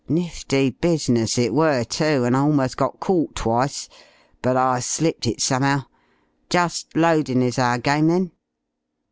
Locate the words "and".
2.23-2.35